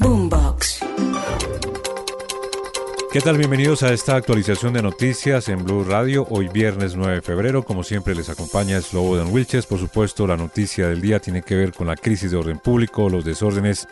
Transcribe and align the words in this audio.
Boombox. 0.00 0.80
¿Qué 3.12 3.20
tal? 3.20 3.36
Bienvenidos 3.36 3.82
a 3.82 3.92
esta 3.92 4.16
actualización 4.16 4.72
de 4.72 4.82
noticias 4.82 5.48
en 5.50 5.62
Blue 5.62 5.84
Radio. 5.84 6.26
Hoy 6.30 6.48
viernes 6.48 6.96
9 6.96 7.16
de 7.16 7.22
febrero, 7.22 7.64
como 7.64 7.82
siempre 7.82 8.14
les 8.14 8.30
acompaña 8.30 8.80
Slobodan 8.80 9.30
Wilches. 9.30 9.66
Por 9.66 9.78
supuesto, 9.78 10.26
la 10.26 10.38
noticia 10.38 10.88
del 10.88 11.02
día 11.02 11.20
tiene 11.20 11.42
que 11.42 11.54
ver 11.54 11.72
con 11.72 11.86
la 11.86 11.96
crisis 11.96 12.30
de 12.30 12.38
orden 12.38 12.58
público, 12.58 13.10
los 13.10 13.26
desórdenes 13.26 13.88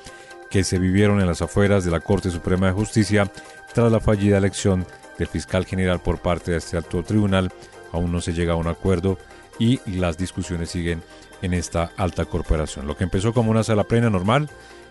que 0.51 0.65
se 0.65 0.79
vivieron 0.79 1.21
en 1.21 1.27
las 1.27 1.43
afueras 1.43 1.85
de 1.85 1.91
la 1.91 2.01
Corte 2.01 2.31
Suprema 2.31 2.69
de 2.69 2.73
Justicia 2.73 3.31
tras 3.75 3.93
la 3.93 4.01
fallida 4.01 4.39
elección 4.39 4.87
del 5.19 5.29
fiscal 5.29 5.67
general 5.67 6.01
por 6.01 6.21
parte 6.21 6.53
de 6.53 6.57
este 6.57 6.79
alto 6.79 7.03
tribunal. 7.03 7.53
Aún 7.93 8.11
no 8.13 8.23
se 8.23 8.33
llega 8.33 8.55
a 8.55 8.57
un 8.57 8.69
acuerdo 8.69 9.19
y 9.59 9.79
las 9.91 10.17
discusiones 10.17 10.71
siguen 10.71 11.03
en 11.43 11.53
esta 11.53 11.91
alta 11.97 12.25
corporación. 12.25 12.87
Lo 12.87 12.97
que 12.97 13.05
empezó 13.05 13.35
como 13.35 13.51
una 13.51 13.63
sala 13.63 13.85
plena 13.85 14.09
normal 14.09 14.49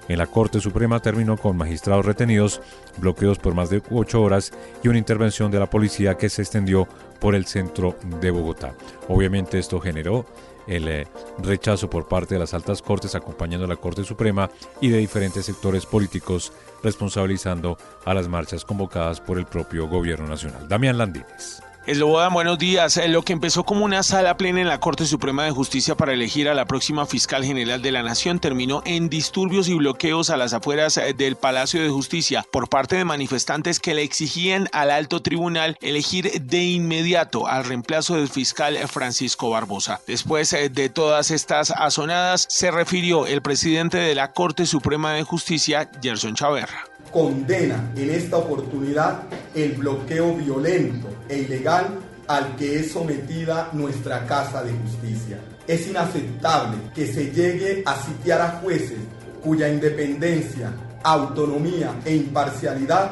en 0.07 0.17
la 0.17 0.27
Corte 0.27 0.59
Suprema 0.59 0.99
terminó 0.99 1.37
con 1.37 1.57
magistrados 1.57 2.05
retenidos, 2.05 2.61
bloqueos 2.97 3.39
por 3.39 3.53
más 3.53 3.69
de 3.69 3.81
ocho 3.91 4.21
horas 4.21 4.51
y 4.83 4.87
una 4.87 4.97
intervención 4.97 5.51
de 5.51 5.59
la 5.59 5.69
policía 5.69 6.17
que 6.17 6.29
se 6.29 6.41
extendió 6.41 6.87
por 7.19 7.35
el 7.35 7.45
centro 7.45 7.95
de 8.21 8.31
Bogotá. 8.31 8.73
Obviamente 9.07 9.59
esto 9.59 9.79
generó 9.79 10.25
el 10.67 10.87
eh, 10.87 11.07
rechazo 11.39 11.89
por 11.89 12.07
parte 12.07 12.35
de 12.35 12.39
las 12.39 12.53
altas 12.53 12.81
cortes 12.81 13.15
acompañando 13.15 13.65
a 13.65 13.69
la 13.69 13.77
Corte 13.77 14.03
Suprema 14.03 14.49
y 14.81 14.89
de 14.89 14.97
diferentes 14.97 15.45
sectores 15.45 15.85
políticos 15.85 16.51
responsabilizando 16.83 17.77
a 18.05 18.13
las 18.13 18.27
marchas 18.27 18.65
convocadas 18.65 19.21
por 19.21 19.37
el 19.39 19.45
propio 19.45 19.87
gobierno 19.87 20.27
nacional. 20.27 20.67
Damián 20.67 20.97
Landines. 20.97 21.61
Eslobodan, 21.87 22.33
buenos 22.33 22.59
días. 22.59 22.97
Eh, 22.97 23.07
lo 23.07 23.21
que 23.21 23.31
empezó 23.31 23.63
como 23.63 23.85
una 23.85 24.03
sala 24.03 24.35
plena 24.35 24.59
en 24.59 24.67
la 24.67 24.81
Corte 24.81 25.05
Suprema 25.05 25.45
de 25.45 25.51
Justicia 25.51 25.95
para 25.95 26.11
elegir 26.11 26.49
a 26.49 26.53
la 26.53 26.65
próxima 26.65 27.05
fiscal 27.05 27.45
general 27.45 27.81
de 27.81 27.93
la 27.93 28.03
Nación 28.03 28.39
terminó 28.39 28.81
en 28.83 29.07
disturbios 29.07 29.69
y 29.69 29.73
bloqueos 29.73 30.29
a 30.29 30.35
las 30.35 30.51
afueras 30.51 30.97
eh, 30.97 31.13
del 31.13 31.37
Palacio 31.37 31.81
de 31.81 31.87
Justicia 31.87 32.45
por 32.51 32.67
parte 32.67 32.97
de 32.97 33.05
manifestantes 33.05 33.79
que 33.79 33.93
le 33.93 34.01
exigían 34.01 34.67
al 34.73 34.91
alto 34.91 35.21
tribunal 35.21 35.77
elegir 35.79 36.41
de 36.41 36.65
inmediato 36.65 37.47
al 37.47 37.63
reemplazo 37.63 38.15
del 38.15 38.27
fiscal 38.27 38.77
Francisco 38.89 39.49
Barbosa. 39.49 40.01
Después 40.07 40.51
eh, 40.51 40.67
de 40.67 40.89
todas 40.89 41.31
estas 41.31 41.71
azonadas, 41.71 42.47
se 42.49 42.69
refirió 42.69 43.27
el 43.27 43.41
presidente 43.41 43.97
de 43.97 44.13
la 44.13 44.33
Corte 44.33 44.65
Suprema 44.65 45.13
de 45.13 45.23
Justicia, 45.23 45.89
Gerson 46.01 46.35
Chaverra 46.35 46.83
condena 47.11 47.91
en 47.95 48.09
esta 48.09 48.37
oportunidad 48.37 49.23
el 49.55 49.73
bloqueo 49.73 50.35
violento 50.35 51.07
e 51.29 51.39
ilegal 51.39 51.99
al 52.27 52.55
que 52.55 52.79
es 52.79 52.91
sometida 52.91 53.69
nuestra 53.73 54.25
Casa 54.25 54.63
de 54.63 54.71
Justicia. 54.73 55.39
Es 55.65 55.87
inaceptable 55.87 56.77
que 56.93 57.07
se 57.07 57.31
llegue 57.31 57.83
a 57.85 57.95
sitiar 58.01 58.41
a 58.41 58.59
jueces 58.61 58.99
cuya 59.43 59.69
independencia, 59.69 60.73
autonomía 61.03 61.95
e 62.05 62.15
imparcialidad 62.15 63.11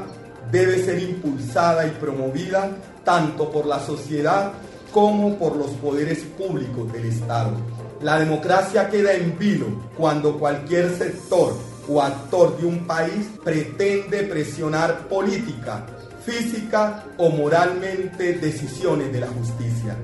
debe 0.51 0.83
ser 0.83 1.01
impulsada 1.01 1.87
y 1.87 1.91
promovida 1.91 2.71
tanto 3.03 3.49
por 3.51 3.65
la 3.65 3.79
sociedad 3.79 4.53
como 4.91 5.37
por 5.37 5.55
los 5.55 5.71
poderes 5.71 6.19
públicos 6.37 6.91
del 6.91 7.05
Estado. 7.05 7.51
La 8.01 8.19
democracia 8.19 8.89
queda 8.89 9.13
en 9.13 9.37
vilo 9.37 9.67
cuando 9.97 10.37
cualquier 10.37 10.95
sector 10.97 11.55
o 11.87 12.01
actor 12.01 12.57
de 12.57 12.65
un 12.65 12.85
país 12.85 13.27
pretende 13.43 14.23
presionar 14.23 15.07
política, 15.07 15.85
física 16.25 17.03
o 17.17 17.29
moralmente 17.29 18.33
decisiones 18.33 19.11
de 19.11 19.19
la 19.19 19.27
justicia. 19.27 19.95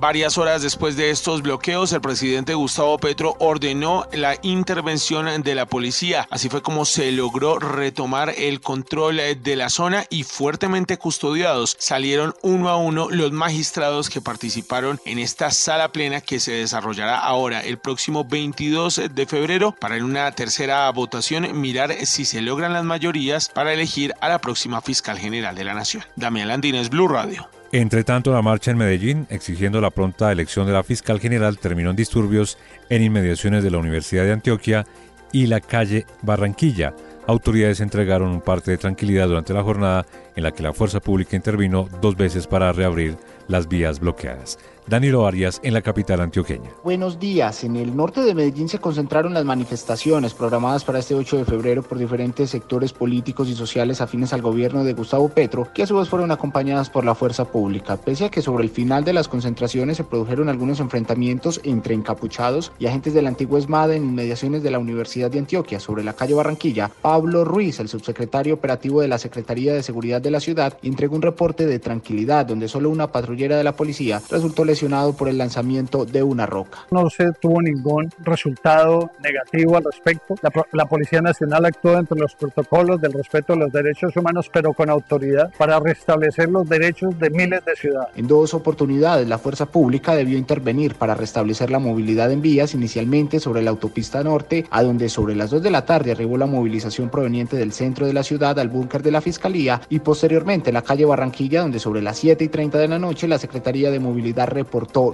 Varias 0.00 0.38
horas 0.38 0.62
después 0.62 0.96
de 0.96 1.10
estos 1.10 1.42
bloqueos, 1.42 1.92
el 1.92 2.00
presidente 2.00 2.54
Gustavo 2.54 2.96
Petro 2.96 3.36
ordenó 3.38 4.06
la 4.12 4.34
intervención 4.40 5.42
de 5.42 5.54
la 5.54 5.66
policía. 5.66 6.26
Así 6.30 6.48
fue 6.48 6.62
como 6.62 6.86
se 6.86 7.12
logró 7.12 7.58
retomar 7.58 8.32
el 8.38 8.62
control 8.62 9.20
de 9.42 9.56
la 9.56 9.68
zona 9.68 10.06
y 10.08 10.22
fuertemente 10.22 10.96
custodiados 10.96 11.76
salieron 11.78 12.34
uno 12.40 12.70
a 12.70 12.78
uno 12.78 13.10
los 13.10 13.32
magistrados 13.32 14.08
que 14.08 14.22
participaron 14.22 14.98
en 15.04 15.18
esta 15.18 15.50
sala 15.50 15.92
plena 15.92 16.22
que 16.22 16.40
se 16.40 16.52
desarrollará 16.52 17.18
ahora 17.18 17.60
el 17.60 17.76
próximo 17.76 18.24
22 18.24 19.02
de 19.14 19.26
febrero 19.26 19.76
para 19.78 19.98
en 19.98 20.04
una 20.04 20.32
tercera 20.32 20.90
votación 20.92 21.60
mirar 21.60 22.06
si 22.06 22.24
se 22.24 22.40
logran 22.40 22.72
las 22.72 22.84
mayorías 22.84 23.50
para 23.50 23.74
elegir 23.74 24.14
a 24.22 24.30
la 24.30 24.38
próxima 24.38 24.80
fiscal 24.80 25.18
general 25.18 25.54
de 25.54 25.64
la 25.64 25.74
nación. 25.74 26.04
Damián 26.16 26.48
Landines, 26.48 26.88
Blue 26.88 27.06
Radio. 27.06 27.59
Entre 27.72 28.02
tanto, 28.02 28.32
la 28.32 28.42
marcha 28.42 28.72
en 28.72 28.78
Medellín, 28.78 29.28
exigiendo 29.30 29.80
la 29.80 29.90
pronta 29.90 30.32
elección 30.32 30.66
de 30.66 30.72
la 30.72 30.82
fiscal 30.82 31.20
general, 31.20 31.58
terminó 31.58 31.90
en 31.90 31.96
disturbios 31.96 32.58
en 32.88 33.02
inmediaciones 33.02 33.62
de 33.62 33.70
la 33.70 33.78
Universidad 33.78 34.24
de 34.24 34.32
Antioquia 34.32 34.84
y 35.30 35.46
la 35.46 35.60
calle 35.60 36.04
Barranquilla. 36.22 36.94
Autoridades 37.28 37.78
entregaron 37.78 38.30
un 38.30 38.40
parte 38.40 38.72
de 38.72 38.78
tranquilidad 38.78 39.28
durante 39.28 39.54
la 39.54 39.62
jornada 39.62 40.04
en 40.34 40.42
la 40.42 40.50
que 40.50 40.64
la 40.64 40.72
fuerza 40.72 40.98
pública 40.98 41.36
intervino 41.36 41.88
dos 42.00 42.16
veces 42.16 42.48
para 42.48 42.72
reabrir 42.72 43.16
las 43.46 43.68
vías 43.68 44.00
bloqueadas. 44.00 44.58
Danilo 44.90 45.24
Arias 45.24 45.60
en 45.62 45.72
la 45.72 45.82
capital 45.82 46.20
antioqueña. 46.20 46.68
Buenos 46.82 47.20
días. 47.20 47.62
En 47.62 47.76
el 47.76 47.94
norte 47.94 48.22
de 48.22 48.34
Medellín 48.34 48.68
se 48.68 48.80
concentraron 48.80 49.32
las 49.32 49.44
manifestaciones 49.44 50.34
programadas 50.34 50.82
para 50.82 50.98
este 50.98 51.14
8 51.14 51.38
de 51.38 51.44
febrero 51.44 51.84
por 51.84 51.96
diferentes 51.96 52.50
sectores 52.50 52.92
políticos 52.92 53.48
y 53.48 53.54
sociales 53.54 54.00
afines 54.00 54.32
al 54.32 54.42
gobierno 54.42 54.82
de 54.82 54.94
Gustavo 54.94 55.28
Petro, 55.28 55.68
que 55.72 55.84
a 55.84 55.86
su 55.86 55.96
vez 55.96 56.08
fueron 56.08 56.32
acompañadas 56.32 56.90
por 56.90 57.04
la 57.04 57.14
fuerza 57.14 57.44
pública. 57.44 57.98
Pese 57.98 58.24
a 58.24 58.30
que 58.30 58.42
sobre 58.42 58.64
el 58.64 58.70
final 58.70 59.04
de 59.04 59.12
las 59.12 59.28
concentraciones 59.28 59.96
se 59.96 60.02
produjeron 60.02 60.48
algunos 60.48 60.80
enfrentamientos 60.80 61.60
entre 61.62 61.94
encapuchados 61.94 62.72
y 62.80 62.86
agentes 62.86 63.14
de 63.14 63.22
la 63.22 63.28
antigua 63.28 63.60
ESMAD 63.60 63.92
en 63.92 64.06
inmediaciones 64.06 64.64
de 64.64 64.72
la 64.72 64.80
Universidad 64.80 65.30
de 65.30 65.38
Antioquia 65.38 65.78
sobre 65.78 66.02
la 66.02 66.14
calle 66.14 66.34
Barranquilla, 66.34 66.90
Pablo 67.00 67.44
Ruiz, 67.44 67.78
el 67.78 67.88
subsecretario 67.88 68.54
operativo 68.54 69.02
de 69.02 69.06
la 69.06 69.18
Secretaría 69.18 69.72
de 69.72 69.84
Seguridad 69.84 70.20
de 70.20 70.32
la 70.32 70.40
ciudad, 70.40 70.76
entregó 70.82 71.14
un 71.14 71.22
reporte 71.22 71.64
de 71.66 71.78
tranquilidad 71.78 72.44
donde 72.44 72.66
solo 72.66 72.90
una 72.90 73.12
patrullera 73.12 73.56
de 73.56 73.62
la 73.62 73.76
policía 73.76 74.20
resultó 74.28 74.64
lesionada 74.64 74.79
por 75.16 75.28
el 75.28 75.36
lanzamiento 75.36 76.06
de 76.06 76.22
una 76.22 76.46
roca. 76.46 76.86
No 76.90 77.10
se 77.10 77.32
tuvo 77.32 77.60
ningún 77.60 78.10
resultado 78.20 79.10
negativo 79.22 79.76
al 79.76 79.84
respecto. 79.84 80.34
La, 80.72 80.86
Policía 80.86 81.20
Nacional 81.20 81.66
actuó 81.66 81.92
dentro 81.96 82.14
de 82.14 82.22
los 82.22 82.34
protocolos 82.34 83.00
del 83.00 83.12
respeto 83.12 83.52
a 83.52 83.56
los 83.56 83.70
derechos 83.70 84.16
humanos, 84.16 84.50
pero 84.50 84.72
con 84.72 84.88
autoridad 84.88 85.52
para 85.58 85.78
restablecer 85.78 86.48
los 86.48 86.68
derechos 86.68 87.18
de 87.18 87.30
miles 87.30 87.64
de 87.64 87.76
ciudadanos. 87.76 88.16
En 88.16 88.26
dos 88.26 88.54
oportunidades, 88.54 89.28
la 89.28 89.38
fuerza 89.38 89.66
pública 89.66 90.14
debió 90.14 90.38
intervenir 90.38 90.94
para 90.94 91.14
restablecer 91.14 91.70
la 91.70 91.78
movilidad 91.78 92.32
en 92.32 92.40
vías, 92.40 92.74
inicialmente 92.74 93.38
sobre 93.38 93.62
la 93.62 93.70
autopista 93.70 94.24
norte, 94.24 94.66
a 94.70 94.82
donde 94.82 95.08
sobre 95.08 95.36
las 95.36 95.50
2 95.50 95.62
de 95.62 95.70
la 95.70 95.84
tarde 95.84 96.12
arribó 96.12 96.38
la 96.38 96.46
movilización 96.46 97.10
proveniente 97.10 97.56
del 97.56 97.72
centro 97.72 98.06
de 98.06 98.14
la 98.14 98.22
ciudad 98.22 98.58
al 98.58 98.68
búnker 98.68 99.02
de 99.02 99.10
la 99.10 99.20
Fiscalía 99.20 99.80
y 99.90 99.98
posteriormente 99.98 100.70
en 100.70 100.74
la 100.74 100.82
calle 100.82 101.04
Barranquilla, 101.04 101.60
donde 101.60 101.78
sobre 101.78 102.02
las 102.02 102.18
7 102.18 102.44
y 102.44 102.48
30 102.48 102.78
de 102.78 102.88
la 102.88 102.98
noche 102.98 103.28
la 103.28 103.38
Secretaría 103.38 103.90
de 103.90 104.00
Movilidad 104.00 104.48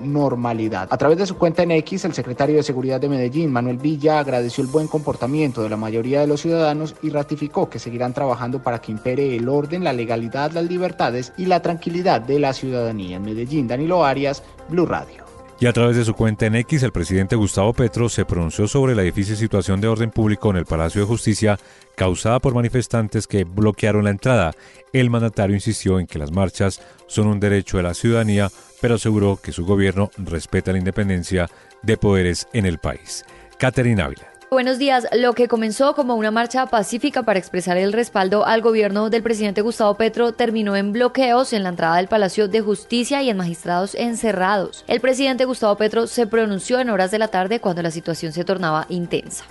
normalidad. 0.03 0.89
A 0.91 0.97
través 0.97 1.19
de 1.19 1.27
su 1.27 1.37
cuenta 1.37 1.63
en 1.63 1.71
X, 1.71 2.05
el 2.05 2.15
secretario 2.15 2.57
de 2.57 2.63
Seguridad 2.63 3.01
de 3.01 3.09
Medellín, 3.09 3.53
Manuel 3.53 3.79
Villa, 3.79 4.19
agradeció 4.19 4.63
el 4.63 4.71
buen 4.71 4.87
comportamiento 4.87 5.63
de 5.63 5.69
la 5.69 5.77
mayoría 5.77 6.21
de 6.21 6.27
los 6.27 6.41
ciudadanos 6.41 6.95
y 7.03 7.11
ratificó 7.11 7.69
que 7.69 7.79
seguirán 7.79 8.15
trabajando 8.15 8.63
para 8.63 8.81
que 8.81 8.93
impere 8.93 9.37
el 9.37 9.49
orden, 9.49 9.85
la 9.85 9.93
legalidad, 9.93 10.53
las 10.53 10.65
libertades 10.65 11.33
y 11.37 11.47
la 11.47 11.61
tranquilidad 11.61 12.21
de 12.21 12.39
la 12.39 12.53
ciudadanía. 12.53 13.17
En 13.17 13.25
Medellín, 13.25 13.69
Danilo 13.69 14.05
Arias, 14.05 14.43
Blue 14.69 14.87
Radio. 14.87 15.27
Y 15.59 15.67
a 15.67 15.73
través 15.73 15.97
de 15.97 16.05
su 16.05 16.13
cuenta 16.13 16.45
en 16.45 16.55
X, 16.55 16.83
el 16.83 16.93
presidente 16.93 17.35
Gustavo 17.35 17.73
Petro 17.73 18.11
se 18.11 18.27
pronunció 18.27 18.69
sobre 18.69 18.95
la 18.95 19.01
difícil 19.01 19.39
situación 19.39 19.81
de 19.81 19.89
orden 19.89 20.11
público 20.11 20.51
en 20.51 20.57
el 20.57 20.67
Palacio 20.67 21.01
de 21.01 21.07
Justicia 21.07 21.59
causada 21.97 22.41
por 22.41 22.55
manifestantes 22.55 23.27
que 23.27 23.45
bloquearon 23.45 24.05
la 24.05 24.11
entrada. 24.11 24.53
El 24.93 25.09
mandatario 25.09 25.57
insistió 25.57 25.99
en 25.99 26.07
que 26.07 26.19
las 26.19 26.31
marchas 26.31 26.83
son 27.07 27.27
un 27.27 27.41
derecho 27.41 27.79
de 27.79 27.85
la 27.85 27.95
ciudadanía, 27.95 28.51
pero 28.81 28.97
aseguró 28.97 29.39
que 29.43 29.53
su 29.53 29.65
gobierno 29.65 30.11
respeta 30.17 30.73
la 30.73 30.79
independencia 30.79 31.49
de 31.83 31.97
poderes 31.97 32.49
en 32.53 32.67
el 32.67 32.79
país. 32.79 33.25
Caterina 33.59 34.07
Ávila. 34.07 34.37
Buenos 34.49 34.79
días. 34.79 35.09
Lo 35.13 35.35
que 35.35 35.49
comenzó 35.49 35.97
como 35.97 36.15
una 36.15 36.31
marcha 36.31 36.67
pacífica 36.67 37.25
para 37.25 37.39
expresar 37.39 37.77
el 37.79 37.93
respaldo 37.93 38.47
al 38.47 38.63
gobierno 38.63 39.11
del 39.11 39.25
presidente 39.25 39.61
Gustavo 39.61 39.97
Petro 39.97 40.33
terminó 40.33 40.77
en 40.77 40.93
bloqueos 40.93 41.53
en 41.53 41.65
la 41.65 41.71
entrada 41.71 41.97
del 41.97 42.07
Palacio 42.07 42.47
de 42.47 42.61
Justicia 42.61 43.23
y 43.23 43.31
en 43.31 43.37
magistrados 43.37 43.97
encerrados. 43.97 44.85
El 44.87 45.01
presidente 45.01 45.47
Gustavo 45.47 45.77
Petro 45.77 46.07
se 46.07 46.29
pronunció 46.29 46.79
en 46.79 46.91
horas 46.91 47.11
de 47.11 47.19
la 47.19 47.29
tarde 47.29 47.61
cuando 47.61 47.83
la 47.83 47.91
situación 47.91 48.33
se 48.33 48.45
tornaba 48.45 48.87
intensa. 48.89 49.45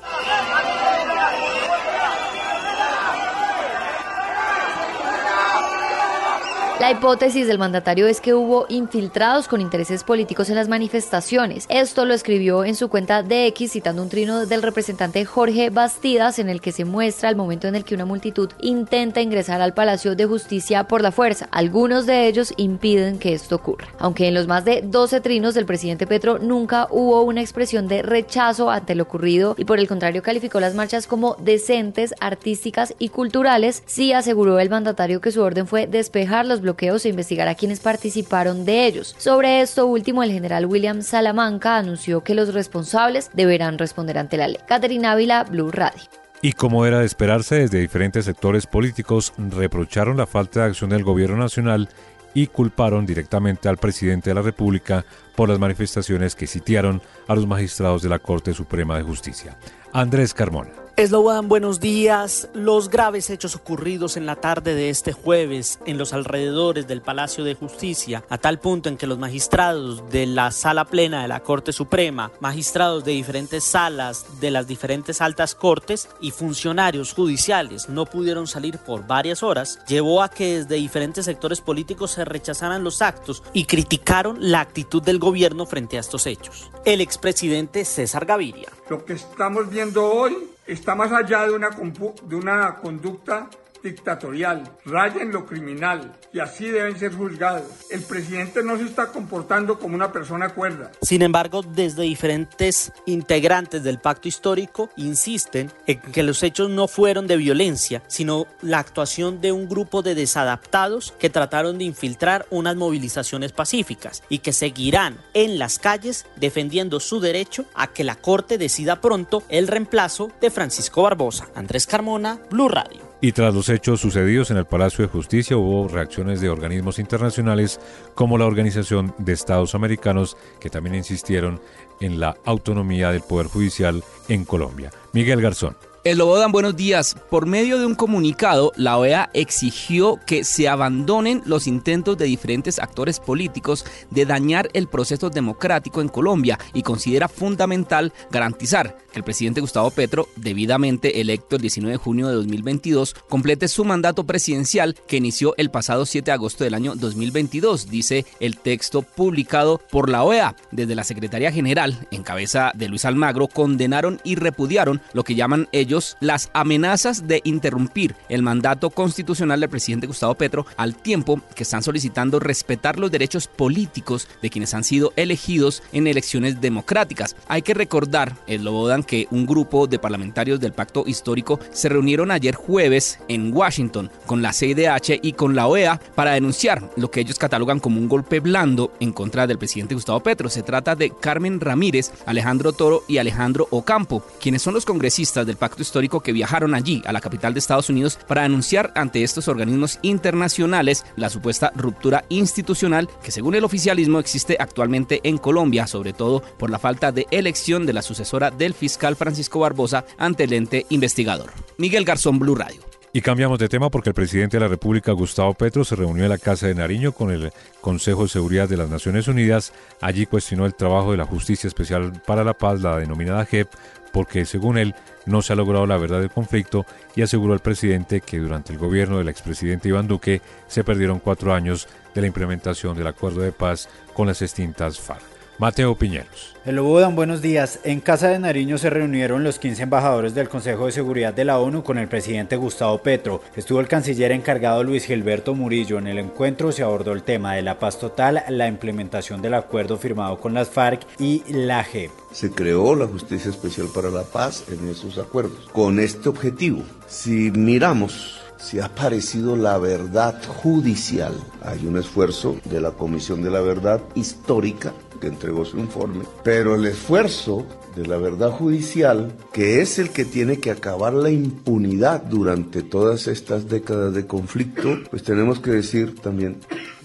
La 6.77 6.91
hipótesis 6.91 7.47
del 7.47 7.57
mandatario 7.57 8.05
es 8.05 8.19
que 8.19 8.33
hubo 8.33 8.65
infiltrados 8.67 9.47
con 9.47 9.61
intereses 9.61 10.03
políticos 10.03 10.49
en 10.49 10.55
las 10.55 10.67
manifestaciones. 10.67 11.65
Esto 11.69 12.03
lo 12.03 12.13
escribió 12.13 12.65
en 12.65 12.75
su 12.75 12.89
cuenta 12.89 13.23
de 13.23 13.47
X 13.47 13.71
citando 13.71 14.03
un 14.03 14.09
trino 14.09 14.45
del 14.45 14.61
representante 14.61 15.23
Jorge 15.23 15.69
Bastidas 15.69 16.37
en 16.37 16.49
el 16.49 16.59
que 16.59 16.73
se 16.73 16.83
muestra 16.83 17.29
el 17.29 17.37
momento 17.37 17.69
en 17.69 17.75
el 17.75 17.85
que 17.85 17.95
una 17.95 18.03
multitud 18.03 18.51
intenta 18.59 19.21
ingresar 19.21 19.61
al 19.61 19.73
Palacio 19.73 20.17
de 20.17 20.25
Justicia 20.25 20.83
por 20.83 21.01
la 21.01 21.13
fuerza. 21.13 21.47
Algunos 21.49 22.05
de 22.07 22.27
ellos 22.27 22.53
impiden 22.57 23.19
que 23.19 23.33
esto 23.33 23.55
ocurra. 23.55 23.87
Aunque 23.97 24.27
en 24.27 24.33
los 24.33 24.47
más 24.47 24.65
de 24.65 24.81
12 24.81 25.21
trinos 25.21 25.53
del 25.53 25.65
presidente 25.65 26.05
Petro 26.05 26.39
nunca 26.39 26.89
hubo 26.91 27.21
una 27.21 27.39
expresión 27.39 27.87
de 27.87 28.01
rechazo 28.01 28.69
ante 28.69 28.95
lo 28.95 29.03
ocurrido 29.03 29.55
y 29.57 29.63
por 29.63 29.79
el 29.79 29.87
contrario 29.87 30.21
calificó 30.21 30.59
las 30.59 30.75
marchas 30.75 31.07
como 31.07 31.35
decentes, 31.39 32.13
artísticas 32.19 32.93
y 32.99 33.09
culturales, 33.09 33.81
sí 33.85 34.11
aseguró 34.11 34.59
el 34.59 34.69
mandatario 34.69 35.21
que 35.21 35.31
su 35.31 35.41
orden 35.41 35.67
fue 35.67 35.87
despejar 35.87 36.45
los 36.45 36.64
bloqueos 36.65 37.05
e 37.05 37.09
investigar 37.09 37.47
a 37.47 37.55
quienes 37.55 37.79
participaron 37.79 38.65
de 38.65 38.85
ellos. 38.85 39.15
Sobre 39.17 39.61
esto 39.61 39.85
último, 39.85 40.23
el 40.23 40.31
general 40.31 40.65
William 40.65 41.01
Salamanca 41.01 41.77
anunció 41.77 42.23
que 42.23 42.35
los 42.35 42.53
responsables 42.53 43.29
deberán 43.33 43.77
responder 43.77 44.17
ante 44.17 44.35
la 44.35 44.47
ley. 44.47 44.59
Caterina 44.67 45.13
Ávila, 45.13 45.43
Blue 45.43 45.71
Radio. 45.71 46.01
Y 46.41 46.53
como 46.53 46.85
era 46.85 46.99
de 46.99 47.05
esperarse, 47.05 47.55
desde 47.55 47.79
diferentes 47.79 48.25
sectores 48.25 48.67
políticos 48.67 49.33
reprocharon 49.37 50.17
la 50.17 50.27
falta 50.27 50.59
de 50.59 50.65
acción 50.67 50.89
del 50.89 51.03
gobierno 51.03 51.37
nacional 51.37 51.89
y 52.33 52.47
culparon 52.47 53.05
directamente 53.05 53.69
al 53.69 53.77
presidente 53.77 54.29
de 54.29 54.35
la 54.35 54.41
República 54.41 55.05
por 55.35 55.49
las 55.49 55.57
manifestaciones 55.57 56.35
que 56.35 56.47
sitiaron 56.47 57.01
a 57.27 57.35
los 57.35 57.47
magistrados 57.47 58.01
de 58.01 58.09
la 58.09 58.19
Corte 58.19 58.53
Suprema 58.53 58.97
de 58.97 59.03
Justicia. 59.03 59.57
Andrés 59.93 60.33
Carmona. 60.33 60.84
Esloban, 60.97 61.49
buenos 61.49 61.81
días. 61.81 62.47
Los 62.53 62.87
graves 62.87 63.29
hechos 63.29 63.53
ocurridos 63.53 64.15
en 64.15 64.25
la 64.25 64.37
tarde 64.37 64.75
de 64.75 64.89
este 64.89 65.11
jueves 65.11 65.77
en 65.85 65.97
los 65.97 66.13
alrededores 66.13 66.87
del 66.87 67.01
Palacio 67.01 67.43
de 67.43 67.53
Justicia, 67.53 68.23
a 68.29 68.37
tal 68.37 68.59
punto 68.59 68.87
en 68.87 68.95
que 68.95 69.05
los 69.05 69.17
magistrados 69.17 70.09
de 70.09 70.25
la 70.25 70.51
sala 70.51 70.85
plena 70.85 71.21
de 71.21 71.27
la 71.27 71.41
Corte 71.41 71.73
Suprema, 71.73 72.31
magistrados 72.39 73.03
de 73.03 73.11
diferentes 73.11 73.65
salas 73.65 74.39
de 74.39 74.51
las 74.51 74.67
diferentes 74.67 75.19
altas 75.19 75.53
cortes 75.53 76.07
y 76.21 76.31
funcionarios 76.31 77.13
judiciales 77.13 77.89
no 77.89 78.05
pudieron 78.05 78.47
salir 78.47 78.77
por 78.77 79.05
varias 79.05 79.43
horas, 79.43 79.79
llevó 79.89 80.23
a 80.23 80.29
que 80.29 80.59
desde 80.59 80.75
diferentes 80.75 81.25
sectores 81.25 81.59
políticos 81.59 82.11
se 82.11 82.23
rechazaran 82.23 82.85
los 82.85 83.01
actos 83.01 83.43
y 83.51 83.65
criticaron 83.65 84.37
la 84.39 84.61
actitud 84.61 85.03
del 85.03 85.19
gobierno 85.19 85.65
frente 85.65 85.97
a 85.97 85.99
estos 85.99 86.25
hechos. 86.25 86.71
El 86.85 87.01
expresidente 87.01 87.83
César 87.83 88.25
Gaviria. 88.25 88.69
Lo 88.89 89.03
que 89.03 89.13
estamos 89.13 89.69
viendo 89.69 90.09
hoy 90.09 90.54
está 90.67 90.95
más 90.95 91.11
allá 91.11 91.45
de 91.45 91.53
una, 91.53 91.69
de 91.69 92.35
una 92.35 92.75
conducta 92.75 93.49
dictatorial, 93.85 94.63
raya 94.83 95.21
en 95.21 95.31
lo 95.31 95.45
criminal 95.45 96.13
y 96.33 96.39
así 96.39 96.67
deben 96.67 96.99
ser 96.99 97.13
juzgados. 97.13 97.63
El 97.89 98.01
presidente 98.01 98.63
no 98.63 98.77
se 98.77 98.83
está 98.83 99.11
comportando 99.11 99.79
como 99.79 99.95
una 99.95 100.11
persona 100.11 100.49
cuerda. 100.49 100.91
Sin 101.01 101.21
embargo, 101.21 101.61
desde 101.61 102.03
diferentes 102.03 102.91
integrantes 103.05 103.83
del 103.83 103.99
pacto 103.99 104.27
histórico 104.27 104.89
insisten 104.97 105.71
en 105.87 105.99
que 105.99 106.23
los 106.23 106.43
hechos 106.43 106.69
no 106.69 106.87
fueron 106.87 107.27
de 107.27 107.37
violencia, 107.37 108.03
sino 108.07 108.47
la 108.61 108.79
actuación 108.79 109.39
de 109.39 109.51
un 109.51 109.69
grupo 109.69 110.01
de 110.01 110.15
desadaptados 110.15 111.13
que 111.19 111.29
trataron 111.29 111.77
de 111.77 111.85
infiltrar 111.85 112.45
unas 112.49 112.75
movilizaciones 112.75 113.51
pacíficas 113.51 114.23
y 114.29 114.39
que 114.39 114.51
seguirán 114.51 115.17
en 115.33 115.59
las 115.59 115.79
calles 115.79 116.25
defendiendo 116.35 116.99
su 116.99 117.19
derecho 117.19 117.65
a 117.75 117.87
que 117.87 118.03
la 118.03 118.15
Corte 118.15 118.57
decida 118.57 118.99
pronto 118.99 119.43
el 119.49 119.67
reemplazo 119.67 120.31
de 120.41 120.49
Francisco 120.49 121.03
Barbosa. 121.03 121.47
Andrés 121.55 121.85
Carmona, 121.87 122.39
Blue 122.49 122.69
Radio. 122.69 123.14
Y 123.25 123.31
tras 123.31 123.55
los 123.55 123.69
hechos 123.69 124.01
sucedidos 124.01 124.51
en 124.51 124.57
el 124.57 124.65
Palacio 124.65 125.03
de 125.03 125.11
Justicia 125.11 125.57
hubo 125.57 125.87
reacciones 125.87 126.41
de 126.41 126.49
organismos 126.49 126.99
internacionales 126.99 127.79
como 128.13 128.37
la 128.37 128.45
Organización 128.45 129.15
de 129.17 129.33
Estados 129.33 129.73
Americanos 129.73 130.37
que 130.59 130.69
también 130.69 130.93
insistieron 130.93 131.59
en 131.99 132.19
la 132.19 132.37
autonomía 132.45 133.11
del 133.11 133.23
Poder 133.23 133.47
Judicial 133.47 134.03
en 134.29 134.45
Colombia. 134.45 134.91
Miguel 135.11 135.41
Garzón. 135.41 135.75
Eslobodan, 136.05 136.51
buenos 136.51 136.75
días. 136.75 137.15
Por 137.31 137.47
medio 137.47 137.79
de 137.79 137.87
un 137.87 137.95
comunicado, 137.95 138.71
la 138.75 138.95
OEA 138.99 139.31
exigió 139.33 140.19
que 140.27 140.43
se 140.43 140.69
abandonen 140.69 141.41
los 141.45 141.65
intentos 141.65 142.15
de 142.15 142.25
diferentes 142.25 142.77
actores 142.77 143.19
políticos 143.19 143.83
de 144.11 144.27
dañar 144.27 144.69
el 144.73 144.87
proceso 144.87 145.31
democrático 145.31 146.01
en 146.01 146.09
Colombia 146.09 146.59
y 146.75 146.83
considera 146.83 147.27
fundamental 147.27 148.13
garantizar 148.29 148.99
que 149.11 149.17
el 149.17 149.23
presidente 149.23 149.61
Gustavo 149.61 149.89
Petro, 149.89 150.27
debidamente 150.35 151.21
electo 151.21 151.55
el 151.55 151.63
19 151.63 151.93
de 151.93 151.97
junio 151.97 152.27
de 152.27 152.35
2022, 152.35 153.15
complete 153.27 153.67
su 153.67 153.83
mandato 153.83 154.25
presidencial 154.25 154.95
que 155.07 155.17
inició 155.17 155.55
el 155.57 155.71
pasado 155.71 156.05
7 156.05 156.25
de 156.25 156.33
agosto 156.33 156.63
del 156.63 156.75
año 156.75 156.93
2022, 156.93 157.89
dice 157.89 158.27
el 158.39 158.59
texto 158.59 159.01
publicado 159.01 159.81
por 159.89 160.11
la 160.11 160.21
OEA. 160.21 160.55
Desde 160.71 160.93
la 160.93 161.03
Secretaría 161.03 161.51
General, 161.51 162.07
en 162.11 162.21
cabeza 162.21 162.73
de 162.75 162.89
Luis 162.89 163.05
Almagro, 163.05 163.47
condenaron 163.47 164.21
y 164.23 164.35
repudiaron 164.35 165.01
lo 165.13 165.23
que 165.23 165.33
llaman 165.33 165.67
ellos 165.71 165.94
las 166.19 166.49
amenazas 166.53 167.27
de 167.27 167.41
interrumpir 167.43 168.15
el 168.29 168.41
mandato 168.41 168.89
constitucional 168.89 169.59
del 169.59 169.69
presidente 169.69 170.07
Gustavo 170.07 170.35
Petro 170.35 170.65
al 170.77 170.95
tiempo 170.95 171.41
que 171.55 171.63
están 171.63 171.83
solicitando 171.83 172.39
respetar 172.39 172.99
los 172.99 173.11
derechos 173.11 173.47
políticos 173.47 174.27
de 174.41 174.49
quienes 174.49 174.73
han 174.73 174.83
sido 174.83 175.13
elegidos 175.15 175.83
en 175.91 176.07
elecciones 176.07 176.61
democráticas. 176.61 177.35
Hay 177.47 177.61
que 177.61 177.73
recordar, 177.73 178.35
Lobodan, 178.47 179.03
que 179.03 179.27
un 179.31 179.45
grupo 179.45 179.87
de 179.87 179.99
parlamentarios 179.99 180.59
del 180.59 180.73
pacto 180.73 181.03
histórico 181.07 181.59
se 181.71 181.89
reunieron 181.89 182.31
ayer 182.31 182.55
jueves 182.55 183.19
en 183.27 183.55
Washington 183.55 184.11
con 184.25 184.41
la 184.41 184.53
CIDH 184.53 185.19
y 185.21 185.33
con 185.33 185.55
la 185.55 185.67
OEA 185.67 185.99
para 186.15 186.33
denunciar 186.33 186.89
lo 186.95 187.09
que 187.11 187.21
ellos 187.21 187.39
catalogan 187.39 187.79
como 187.79 187.99
un 187.99 188.09
golpe 188.09 188.39
blando 188.39 188.91
en 188.99 189.13
contra 189.13 189.47
del 189.47 189.57
presidente 189.57 189.95
Gustavo 189.95 190.19
Petro. 190.19 190.49
Se 190.49 190.63
trata 190.63 190.95
de 190.95 191.11
Carmen 191.11 191.59
Ramírez, 191.59 192.11
Alejandro 192.25 192.73
Toro 192.73 193.03
y 193.07 193.17
Alejandro 193.17 193.67
Ocampo, 193.71 194.23
quienes 194.39 194.61
son 194.61 194.73
los 194.73 194.85
congresistas 194.85 195.45
del 195.45 195.57
pacto 195.57 195.81
histórico 195.85 196.19
que 196.19 196.33
viajaron 196.33 196.73
allí, 196.73 197.01
a 197.05 197.13
la 197.13 197.21
capital 197.21 197.53
de 197.53 197.59
Estados 197.59 197.89
Unidos, 197.89 198.19
para 198.27 198.43
anunciar 198.43 198.91
ante 198.95 199.23
estos 199.23 199.47
organismos 199.47 199.99
internacionales 200.01 201.05
la 201.15 201.29
supuesta 201.29 201.71
ruptura 201.75 202.25
institucional 202.29 203.07
que 203.23 203.31
según 203.31 203.55
el 203.55 203.63
oficialismo 203.63 204.19
existe 204.19 204.57
actualmente 204.59 205.21
en 205.23 205.37
Colombia, 205.37 205.87
sobre 205.87 206.13
todo 206.13 206.41
por 206.57 206.69
la 206.69 206.79
falta 206.79 207.11
de 207.11 207.27
elección 207.31 207.85
de 207.85 207.93
la 207.93 208.01
sucesora 208.01 208.51
del 208.51 208.73
fiscal 208.73 209.15
Francisco 209.15 209.59
Barbosa 209.59 210.05
ante 210.17 210.45
el 210.45 210.53
ente 210.53 210.85
investigador. 210.89 211.51
Miguel 211.77 212.05
Garzón, 212.05 212.39
Blue 212.39 212.55
Radio. 212.55 212.94
Y 213.15 213.21
cambiamos 213.21 213.59
de 213.59 213.69
tema 213.69 213.89
porque 213.89 214.09
el 214.09 214.13
presidente 214.13 214.57
de 214.57 214.61
la 214.65 214.67
República, 214.67 215.13
Gustavo 215.13 215.53
Petro, 215.53 215.85
se 215.85 215.95
reunió 215.95 216.25
en 216.25 216.29
la 216.29 216.37
Casa 216.37 216.67
de 216.67 216.75
Nariño 216.75 217.13
con 217.13 217.31
el 217.31 217.53
Consejo 217.79 218.23
de 218.23 218.27
Seguridad 218.27 218.67
de 218.67 218.75
las 218.75 218.89
Naciones 218.89 219.29
Unidas. 219.29 219.71
Allí 220.01 220.25
cuestionó 220.25 220.65
el 220.65 220.75
trabajo 220.75 221.11
de 221.11 221.17
la 221.17 221.25
Justicia 221.25 221.69
Especial 221.69 222.21
para 222.27 222.43
la 222.43 222.55
Paz, 222.55 222.81
la 222.81 222.97
denominada 222.97 223.45
JEP, 223.45 223.69
porque 224.11 224.43
según 224.43 224.77
él 224.77 224.95
no 225.25 225.41
se 225.41 225.53
ha 225.53 225.55
logrado 225.55 225.87
la 225.87 225.95
verdad 225.95 226.19
del 226.19 226.29
conflicto 226.29 226.85
y 227.15 227.21
aseguró 227.21 227.53
al 227.53 227.61
presidente 227.61 228.19
que 228.19 228.37
durante 228.37 228.73
el 228.73 228.79
gobierno 228.79 229.19
del 229.19 229.29
expresidente 229.29 229.87
Iván 229.87 230.09
Duque 230.09 230.41
se 230.67 230.83
perdieron 230.83 231.19
cuatro 231.19 231.53
años 231.53 231.87
de 232.13 232.19
la 232.19 232.27
implementación 232.27 232.97
del 232.97 233.07
acuerdo 233.07 233.39
de 233.39 233.53
paz 233.53 233.87
con 234.13 234.27
las 234.27 234.41
extintas 234.41 234.99
FARC. 234.99 235.34
Mateo 235.57 235.95
Piñeros. 235.95 236.53
El 236.65 236.75
Lobodan, 236.75 237.15
buenos 237.15 237.41
días. 237.41 237.79
En 237.83 238.01
Casa 238.01 238.27
de 238.27 238.39
Nariño 238.39 238.77
se 238.77 238.89
reunieron 238.89 239.43
los 239.43 239.59
15 239.59 239.83
embajadores 239.83 240.35
del 240.35 240.49
Consejo 240.49 240.85
de 240.85 240.91
Seguridad 240.91 241.33
de 241.33 241.45
la 241.45 241.59
ONU 241.59 241.83
con 241.83 241.97
el 241.97 242.07
presidente 242.07 242.57
Gustavo 242.57 242.97
Petro. 242.97 243.41
Estuvo 243.55 243.79
el 243.79 243.87
canciller 243.87 244.31
encargado 244.31 244.83
Luis 244.83 245.05
Gilberto 245.05 245.53
Murillo. 245.53 245.97
En 245.97 246.07
el 246.07 246.17
encuentro 246.17 246.71
se 246.71 246.83
abordó 246.83 247.13
el 247.13 247.23
tema 247.23 247.53
de 247.53 247.61
la 247.61 247.79
paz 247.79 247.99
total, 247.99 248.43
la 248.49 248.67
implementación 248.67 249.41
del 249.41 249.53
acuerdo 249.53 249.97
firmado 249.97 250.39
con 250.39 250.53
las 250.53 250.69
FARC 250.69 251.05
y 251.19 251.43
la 251.47 251.83
JEP. 251.83 252.11
Se 252.31 252.51
creó 252.51 252.95
la 252.95 253.07
Justicia 253.07 253.49
Especial 253.49 253.87
para 253.93 254.09
la 254.09 254.23
Paz 254.23 254.65
en 254.69 254.89
esos 254.89 255.17
acuerdos 255.17 255.69
con 255.71 255.99
este 255.99 256.27
objetivo. 256.27 256.81
Si 257.07 257.51
miramos 257.51 258.41
si 258.57 258.79
ha 258.79 258.85
aparecido 258.85 259.55
la 259.55 259.77
verdad 259.77 260.41
judicial. 260.63 261.33
Hay 261.61 261.85
un 261.85 261.97
esfuerzo 261.97 262.55
de 262.65 262.81
la 262.81 262.91
Comisión 262.91 263.43
de 263.43 263.51
la 263.51 263.61
Verdad 263.61 264.01
Histórica 264.15 264.93
que 265.19 265.27
entregó 265.27 265.65
su 265.65 265.77
informe, 265.77 266.23
pero 266.43 266.75
el 266.75 266.85
esfuerzo 266.85 267.65
de 267.95 268.05
la 268.07 268.17
verdad 268.17 268.51
judicial, 268.51 269.33
que 269.53 269.81
es 269.81 269.99
el 269.99 270.09
que 270.09 270.25
tiene 270.25 270.59
que 270.59 270.71
acabar 270.71 271.13
la 271.13 271.29
impunidad 271.29 272.23
durante 272.23 272.83
todas 272.83 273.27
estas 273.27 273.69
décadas 273.69 274.13
de 274.13 274.27
conflicto, 274.27 274.99
pues 275.09 275.23
tenemos 275.23 275.59
que 275.59 275.71
decir 275.71 276.15
también 276.19 276.57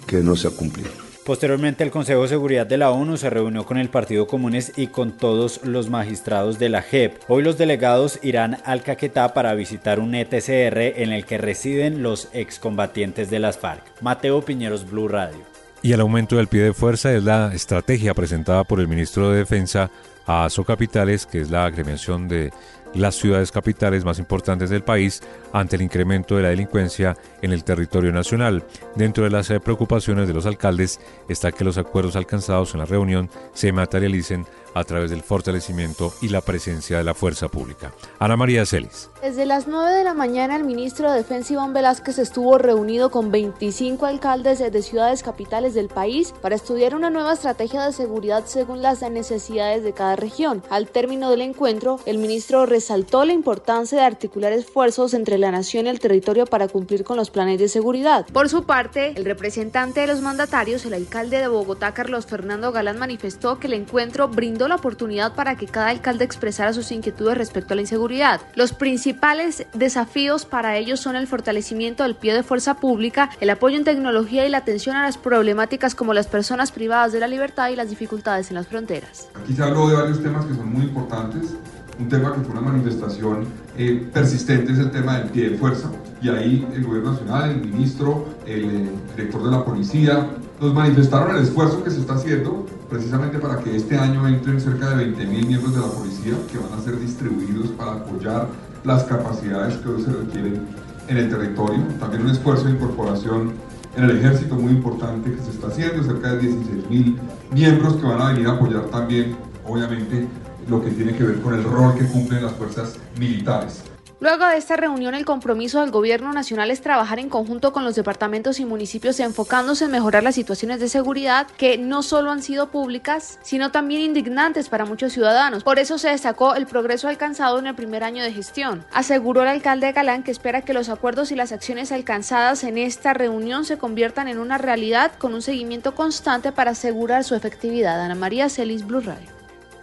que 0.07 0.19
no 0.19 0.37
se 0.37 0.49
ha 0.49 0.51
cumplido. 0.51 0.91
Posteriormente, 1.25 1.85
el 1.85 1.91
Consejo 1.91 2.23
de 2.23 2.29
Seguridad 2.29 2.67
de 2.67 2.79
la 2.79 2.91
ONU 2.91 3.17
se 3.17 3.31
reunió 3.31 3.65
con 3.65 3.77
el 3.77 3.89
Partido 3.91 4.27
Comunes 4.27 4.73
y 4.77 4.89
con 4.89 5.17
todos 5.17 5.61
los 5.65 5.91
magistrados 5.91 6.59
de 6.59 6.71
la 6.71 6.83
JEP. 6.83 7.19
Hoy 7.29 7.45
los 7.45 7.59
delegados 7.59 8.19
irán 8.23 8.57
al 8.65 8.83
Caquetá 8.83 9.33
para 9.35 9.55
visitar 9.55 10.01
un 10.01 10.15
ETCR 10.15 11.01
en 11.01 11.13
el 11.13 11.27
que 11.27 11.39
residen 11.39 12.03
los 12.03 12.29
excombatientes 12.33 13.31
de 13.31 13.39
las 13.39 13.59
FARC. 13.59 13.85
Mateo 14.01 14.43
Piñeros, 14.45 14.91
Blue 14.91 15.07
Radio. 15.07 15.45
Y 15.83 15.93
el 15.93 16.01
aumento 16.01 16.37
del 16.37 16.49
pie 16.49 16.63
de 16.63 16.75
fuerza 16.75 17.13
es 17.13 17.25
la 17.25 17.55
estrategia 17.55 18.13
presentada 18.13 18.65
por 18.65 18.81
el 18.81 18.89
ministro 18.89 19.31
de 19.31 19.39
Defensa 19.39 19.91
a 20.27 20.45
ASO 20.45 20.65
Capitales, 20.65 21.27
que 21.27 21.41
es 21.41 21.51
la 21.51 21.65
agremiación 21.65 22.29
de 22.29 22.53
las 22.95 23.15
ciudades 23.15 23.51
capitales 23.51 24.05
más 24.05 24.19
importantes 24.19 24.69
del 24.69 24.83
país 24.83 25.23
ante 25.53 25.77
el 25.77 25.83
incremento 25.83 26.37
de 26.37 26.43
la 26.43 26.49
delincuencia 26.51 27.17
en 27.43 27.53
el 27.53 27.65
territorio 27.65 28.13
nacional. 28.13 28.65
Dentro 28.95 29.25
de 29.25 29.31
las 29.31 29.51
eh, 29.51 29.61
preocupaciones 29.61 30.29
de 30.29 30.35
los 30.35 30.47
alcaldes 30.47 31.01
está 31.29 31.53
que 31.53 31.65
los 31.65 31.79
acuerdos 31.79 32.17
alcanzados 32.17 32.75
en 32.75 32.81
la 32.81 32.87
reunión 32.87 33.31
se 33.53 33.73
materialicen 33.73 34.47
a 34.75 34.85
través 34.85 35.11
del 35.11 35.23
fortalecimiento 35.23 36.13
y 36.21 36.29
la 36.29 36.41
presencia 36.41 36.99
de 36.99 37.05
la 37.05 37.15
fuerza 37.15 37.49
pública. 37.49 37.93
Ana 38.19 38.37
María 38.37 38.65
Celis. 38.67 39.11
Desde 39.21 39.47
las 39.47 39.67
9 39.67 39.93
de 39.93 40.05
la 40.05 40.15
mañana 40.15 40.57
el 40.57 40.65
ministro 40.65 41.11
de 41.11 41.19
Defensa 41.19 41.55
Iván 41.55 41.73
Velázquez 41.73 42.19
estuvo 42.19 42.59
reunido 42.59 43.11
con 43.11 43.31
25 43.31 44.07
alcaldes 44.07 44.59
de 44.59 44.83
ciudades 44.83 45.23
capitales 45.23 45.75
del 45.75 45.89
país 45.89 46.33
para 46.41 46.55
estudiar 46.55 46.95
una 46.95 47.11
nueva 47.11 47.33
estrategia 47.33 47.85
de 47.85 47.93
seguridad 47.93 48.45
según 48.47 48.83
las 48.83 49.03
necesidades 49.11 49.83
de 49.83 49.93
cada 49.93 50.17
región. 50.17 50.63
Al 50.71 50.89
término 50.89 51.31
del 51.31 51.41
encuentro, 51.41 51.99
el 52.07 52.19
ministro 52.19 52.67
resaltó 52.67 53.25
la 53.25 53.33
importancia 53.33 53.99
de 53.99 54.05
articular 54.05 54.53
esfuerzos 54.53 55.15
entre 55.15 55.39
la 55.41 55.51
nación 55.51 55.87
y 55.87 55.89
el 55.89 56.01
territorio 56.01 56.47
para 56.47 56.69
cumplir 56.69 57.05
con 57.05 57.17
los 57.17 57.31
planes 57.31 57.59
de 57.59 57.69
seguridad. 57.69 58.27
Por 58.33 58.49
su 58.49 58.65
parte, 58.65 59.13
el 59.17 59.25
representante 59.25 60.01
de 60.01 60.07
los 60.07 60.21
mandatarios, 60.21 60.85
el 60.85 60.95
alcalde 60.95 61.39
de 61.39 61.49
Bogotá, 61.49 61.93
Carlos 61.93 62.27
Fernando 62.27 62.73
Galán, 62.73 62.99
manifestó 62.99 63.59
que 63.59 63.67
el 63.67 63.75
encuentro 63.75 64.29
brindó 64.29 64.69
la 64.69 64.77
oportunidad 64.77 65.35
para 65.35 65.57
que 65.57 65.67
cada 65.67 65.89
alcalde 65.89 66.25
expresara 66.25 66.73
sus 66.73 66.93
inquietudes 66.93 67.39
respecto 67.39 67.75
a 67.75 67.77
la 67.77 67.83
inseguridad. 67.83 68.41
Los 68.55 68.73
principales 68.73 69.67
desafíos 69.73 70.45
para 70.45 70.77
ellos 70.77 71.01
son 71.01 71.17
el 71.17 71.27
fortalecimiento 71.27 72.03
del 72.03 72.17
pie 72.17 72.35
de 72.35 72.43
fuerza 72.43 72.75
pública, 72.75 73.31
el 73.41 73.51
apoyo 73.51 73.77
en 73.77 73.85
tecnología 73.85 74.47
y 74.47 74.51
la 74.51 74.59
atención 74.59 74.97
a 74.97 75.03
las 75.03 75.19
problemáticas 75.19 75.95
como 75.95 76.15
las 76.15 76.27
personas 76.27 76.73
privadas 76.73 77.13
de 77.13 77.21
la 77.21 77.29
libertad 77.29 77.71
y 77.71 77.77
las 77.77 77.91
dificultades 77.91 78.51
en 78.51 78.57
las 78.57 78.67
fronteras. 78.67 79.29
Aquí 79.35 79.55
se 79.55 79.63
habló 79.63 79.89
de 79.89 79.97
varios 79.97 80.23
temas 80.23 80.45
que 80.47 80.55
son 80.55 80.73
muy 80.73 80.85
importantes. 80.85 81.55
Un 82.01 82.09
tema 82.09 82.33
que 82.33 82.41
fue 82.41 82.53
una 82.53 82.63
manifestación 82.63 83.45
eh, 83.77 84.09
persistente 84.11 84.73
es 84.73 84.79
el 84.79 84.91
tema 84.91 85.19
del 85.19 85.29
pie 85.29 85.51
de 85.51 85.59
fuerza. 85.59 85.91
Y 86.23 86.31
ahí 86.31 86.67
el 86.75 86.83
gobierno 86.83 87.13
nacional, 87.13 87.51
el 87.51 87.61
ministro, 87.61 88.25
el 88.47 88.65
eh, 88.65 88.89
director 89.17 89.45
de 89.45 89.51
la 89.51 89.65
policía, 89.65 90.27
nos 90.59 90.73
manifestaron 90.73 91.37
el 91.37 91.43
esfuerzo 91.43 91.85
que 91.85 91.91
se 91.91 92.01
está 92.01 92.15
haciendo 92.15 92.65
precisamente 92.89 93.39
para 93.39 93.59
que 93.59 93.77
este 93.77 93.99
año 93.99 94.27
entren 94.27 94.61
cerca 94.61 94.97
de 94.97 95.15
20.000 95.15 95.47
miembros 95.47 95.75
de 95.75 95.81
la 95.81 95.89
policía 95.89 96.35
que 96.51 96.59
van 96.59 96.79
a 96.79 96.83
ser 96.83 96.99
distribuidos 96.99 97.69
para 97.73 97.93
apoyar 97.93 98.49
las 98.85 99.05
capacidades 99.05 99.77
que 99.77 99.89
hoy 99.91 100.03
se 100.03 100.11
requieren 100.11 100.67
en 101.07 101.17
el 101.19 101.29
territorio. 101.29 101.83
También 101.99 102.23
un 102.23 102.31
esfuerzo 102.31 102.65
de 102.65 102.73
incorporación 102.73 103.53
en 103.97 104.05
el 104.05 104.17
ejército 104.19 104.55
muy 104.55 104.73
importante 104.73 105.33
que 105.33 105.43
se 105.43 105.51
está 105.51 105.67
haciendo, 105.67 106.03
cerca 106.03 106.35
de 106.35 106.49
16.000 106.49 107.17
miembros 107.53 107.97
que 107.97 108.07
van 108.07 108.23
a 108.23 108.33
venir 108.33 108.47
a 108.47 108.53
apoyar 108.53 108.85
también, 108.85 109.37
obviamente, 109.67 110.27
lo 110.69 110.83
que 110.83 110.91
tiene 110.91 111.15
que 111.17 111.25
ver 111.25 111.41
con 111.41 111.55
el 111.55 111.65
rol 111.65 111.97
que 111.97 112.07
cumplen 112.07 112.45
las 112.45 112.55
fuerzas 112.55 112.99
militares. 113.19 113.83
Luego 114.21 114.45
de 114.45 114.59
esta 114.59 114.77
reunión, 114.77 115.15
el 115.15 115.25
compromiso 115.25 115.81
del 115.81 115.91
Gobierno 115.91 116.31
Nacional 116.35 116.71
es 116.71 116.83
trabajar 116.83 117.19
en 117.19 117.31
conjunto 117.31 117.73
con 117.73 117.87
los 117.87 117.95
departamentos 117.95 118.61
y 118.61 118.67
municipios 118.67 119.19
enfocándose 119.19 119.87
en 119.87 119.93
mejorar 119.93 120.23
las 120.23 120.35
situaciones 120.35 120.79
de 120.79 120.91
seguridad 120.91 121.47
que 121.57 121.79
no 121.79 122.03
solo 122.03 122.31
han 122.31 122.43
sido 122.43 122.71
públicas, 122.71 123.39
sino 123.41 123.71
también 123.71 124.03
indignantes 124.03 124.69
para 124.69 124.85
muchos 124.85 125.15
ciudadanos. 125.15 125.65
Por 125.65 125.79
eso 125.79 125.97
se 125.97 126.11
destacó 126.11 126.55
el 126.55 126.67
progreso 126.67 127.09
alcanzado 127.09 127.59
en 127.59 127.67
el 127.67 127.75
primer 127.75 128.05
año 128.05 128.23
de 128.23 128.31
gestión. 128.31 128.85
Aseguró 128.93 129.41
el 129.41 129.49
alcalde 129.49 129.91
Galán 129.93 130.23
que 130.23 130.33
espera 130.33 130.61
que 130.61 130.75
los 130.75 130.91
acuerdos 130.91 131.33
y 131.33 131.35
las 131.35 131.53
acciones 131.53 131.91
alcanzadas 131.91 132.63
en 132.65 132.77
esta 132.77 133.15
reunión 133.15 133.65
se 133.65 133.79
conviertan 133.79 134.29
en 134.29 134.39
una 134.39 134.59
realidad 134.59 135.13
con 135.17 135.33
un 135.33 135.41
seguimiento 135.41 135.95
constante 135.95 136.53
para 136.53 136.73
asegurar 136.73 137.25
su 137.25 137.35
efectividad. 137.35 137.99
Ana 137.99 138.17
María 138.17 138.51
Celis, 138.51 138.87
Blue 138.87 139.01
Radio. 139.01 139.40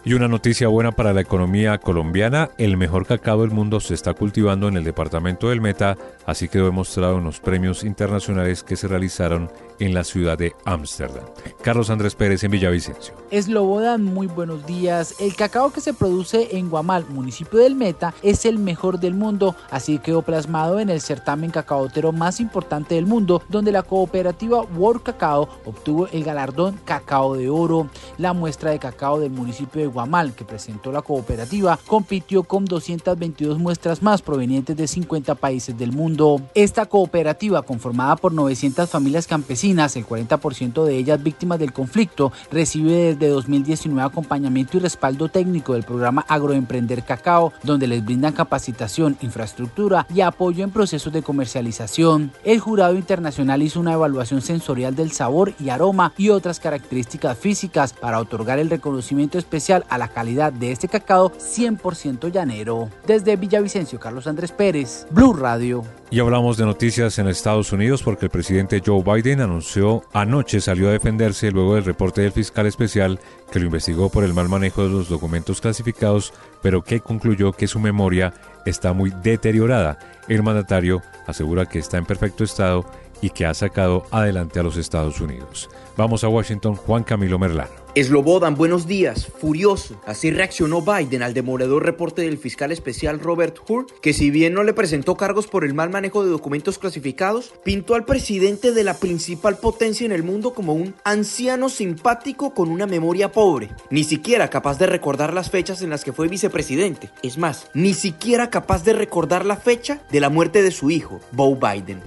Y 0.08 0.14
una 0.14 0.26
noticia 0.26 0.68
buena 0.68 0.92
para 0.92 1.12
la 1.12 1.20
economía 1.20 1.76
colombiana, 1.76 2.48
el 2.56 2.78
mejor 2.78 3.04
cacao 3.04 3.42
del 3.42 3.50
mundo 3.50 3.78
se 3.78 3.92
está 3.92 4.14
cultivando 4.14 4.66
en 4.66 4.78
el 4.78 4.84
departamento 4.84 5.50
del 5.50 5.60
Meta, 5.60 5.98
así 6.24 6.48
quedó 6.48 6.64
demostrado 6.64 7.18
en 7.18 7.24
los 7.24 7.40
premios 7.40 7.84
internacionales 7.84 8.62
que 8.62 8.76
se 8.76 8.88
realizaron 8.88 9.52
en 9.78 9.92
la 9.92 10.04
ciudad 10.04 10.38
de 10.38 10.54
Ámsterdam. 10.64 11.24
Carlos 11.60 11.90
Andrés 11.90 12.14
Pérez 12.14 12.42
en 12.42 12.52
Villavicencio. 12.52 13.12
Eslobodan, 13.30 14.02
muy 14.02 14.28
buenos 14.28 14.64
días. 14.64 15.14
El 15.20 15.36
cacao 15.36 15.74
que 15.74 15.82
se 15.82 15.92
produce 15.92 16.56
en 16.56 16.70
Guamal, 16.70 17.04
municipio 17.10 17.58
del 17.58 17.74
Meta, 17.74 18.14
es 18.22 18.46
el 18.46 18.58
mejor 18.58 19.00
del 19.00 19.12
mundo, 19.12 19.56
así 19.70 19.98
quedó 19.98 20.22
plasmado 20.22 20.80
en 20.80 20.88
el 20.88 21.02
certamen 21.02 21.50
cacaotero 21.50 22.12
más 22.12 22.40
importante 22.40 22.94
del 22.94 23.04
mundo, 23.04 23.42
donde 23.50 23.72
la 23.72 23.82
cooperativa 23.82 24.62
World 24.62 25.02
Cacao 25.02 25.50
obtuvo 25.66 26.08
el 26.08 26.24
galardón 26.24 26.80
Cacao 26.86 27.36
de 27.36 27.50
Oro. 27.50 27.90
La 28.16 28.32
muestra 28.32 28.70
de 28.70 28.78
cacao 28.78 29.20
del 29.20 29.32
municipio 29.32 29.82
de 29.82 29.86
Guamal 29.86 29.97
que 30.36 30.44
presentó 30.44 30.92
la 30.92 31.02
cooperativa 31.02 31.78
compitió 31.86 32.44
con 32.44 32.64
222 32.64 33.58
muestras 33.58 34.00
más 34.00 34.22
provenientes 34.22 34.76
de 34.76 34.86
50 34.86 35.34
países 35.34 35.76
del 35.76 35.90
mundo. 35.90 36.40
Esta 36.54 36.86
cooperativa, 36.86 37.62
conformada 37.62 38.14
por 38.14 38.32
900 38.32 38.88
familias 38.88 39.26
campesinas, 39.26 39.96
el 39.96 40.06
40% 40.06 40.84
de 40.84 40.96
ellas 40.96 41.20
víctimas 41.20 41.58
del 41.58 41.72
conflicto, 41.72 42.32
recibe 42.52 43.14
desde 43.14 43.28
2019 43.28 44.06
acompañamiento 44.06 44.76
y 44.76 44.80
respaldo 44.80 45.28
técnico 45.28 45.72
del 45.72 45.82
programa 45.82 46.24
Agroemprender 46.28 47.02
Cacao, 47.02 47.52
donde 47.64 47.88
les 47.88 48.04
brindan 48.04 48.32
capacitación, 48.34 49.16
infraestructura 49.20 50.06
y 50.14 50.20
apoyo 50.20 50.62
en 50.62 50.70
procesos 50.70 51.12
de 51.12 51.22
comercialización. 51.22 52.30
El 52.44 52.60
jurado 52.60 52.94
internacional 52.94 53.62
hizo 53.62 53.80
una 53.80 53.94
evaluación 53.94 54.42
sensorial 54.42 54.94
del 54.94 55.10
sabor 55.10 55.54
y 55.58 55.70
aroma 55.70 56.12
y 56.16 56.28
otras 56.28 56.60
características 56.60 57.36
físicas 57.36 57.92
para 57.92 58.20
otorgar 58.20 58.60
el 58.60 58.70
reconocimiento 58.70 59.38
especial 59.38 59.77
a 59.88 59.98
la 59.98 60.08
calidad 60.08 60.52
de 60.52 60.72
este 60.72 60.88
cacao 60.88 61.32
100% 61.32 62.30
llanero. 62.30 62.88
Desde 63.06 63.36
Villavicencio, 63.36 63.98
Carlos 63.98 64.26
Andrés 64.26 64.52
Pérez, 64.52 65.06
Blue 65.10 65.32
Radio. 65.32 65.84
Y 66.10 66.20
hablamos 66.20 66.56
de 66.56 66.64
noticias 66.64 67.18
en 67.18 67.28
Estados 67.28 67.72
Unidos 67.72 68.02
porque 68.02 68.26
el 68.26 68.30
presidente 68.30 68.82
Joe 68.84 69.02
Biden 69.02 69.40
anunció 69.40 70.02
anoche 70.12 70.60
salió 70.60 70.88
a 70.88 70.92
defenderse 70.92 71.50
luego 71.50 71.74
del 71.74 71.84
reporte 71.84 72.22
del 72.22 72.32
fiscal 72.32 72.66
especial 72.66 73.20
que 73.50 73.58
lo 73.58 73.66
investigó 73.66 74.08
por 74.08 74.24
el 74.24 74.34
mal 74.34 74.48
manejo 74.48 74.84
de 74.84 74.90
los 74.90 75.08
documentos 75.08 75.60
clasificados, 75.60 76.32
pero 76.62 76.82
que 76.82 77.00
concluyó 77.00 77.52
que 77.52 77.66
su 77.66 77.78
memoria 77.78 78.32
está 78.64 78.92
muy 78.92 79.12
deteriorada. 79.22 79.98
El 80.28 80.42
mandatario 80.42 81.02
asegura 81.26 81.66
que 81.66 81.78
está 81.78 81.98
en 81.98 82.06
perfecto 82.06 82.44
estado 82.44 82.84
y 83.20 83.30
que 83.30 83.46
ha 83.46 83.54
sacado 83.54 84.04
adelante 84.10 84.60
a 84.60 84.62
los 84.62 84.76
Estados 84.76 85.20
Unidos. 85.20 85.68
Vamos 85.96 86.24
a 86.24 86.28
Washington, 86.28 86.76
Juan 86.76 87.02
Camilo 87.02 87.38
Merlano. 87.38 87.87
Eslobodan, 87.98 88.54
buenos 88.54 88.86
días, 88.86 89.26
furioso. 89.26 90.00
Así 90.06 90.30
reaccionó 90.30 90.82
Biden 90.82 91.24
al 91.24 91.34
demoledor 91.34 91.84
reporte 91.84 92.22
del 92.22 92.38
fiscal 92.38 92.70
especial 92.70 93.18
Robert 93.18 93.58
Hur, 93.68 93.86
que 94.00 94.12
si 94.12 94.30
bien 94.30 94.54
no 94.54 94.62
le 94.62 94.72
presentó 94.72 95.16
cargos 95.16 95.48
por 95.48 95.64
el 95.64 95.74
mal 95.74 95.90
manejo 95.90 96.24
de 96.24 96.30
documentos 96.30 96.78
clasificados, 96.78 97.52
pintó 97.64 97.96
al 97.96 98.04
presidente 98.04 98.70
de 98.70 98.84
la 98.84 98.94
principal 98.94 99.58
potencia 99.58 100.06
en 100.06 100.12
el 100.12 100.22
mundo 100.22 100.54
como 100.54 100.74
un 100.74 100.94
anciano 101.02 101.68
simpático 101.68 102.54
con 102.54 102.68
una 102.68 102.86
memoria 102.86 103.32
pobre, 103.32 103.68
ni 103.90 104.04
siquiera 104.04 104.48
capaz 104.48 104.78
de 104.78 104.86
recordar 104.86 105.34
las 105.34 105.50
fechas 105.50 105.82
en 105.82 105.90
las 105.90 106.04
que 106.04 106.12
fue 106.12 106.28
vicepresidente. 106.28 107.10
Es 107.24 107.36
más, 107.36 107.68
ni 107.74 107.94
siquiera 107.94 108.48
capaz 108.48 108.84
de 108.84 108.92
recordar 108.92 109.44
la 109.44 109.56
fecha 109.56 110.02
de 110.12 110.20
la 110.20 110.30
muerte 110.30 110.62
de 110.62 110.70
su 110.70 110.92
hijo, 110.92 111.18
Bo 111.32 111.56
Biden. 111.56 112.02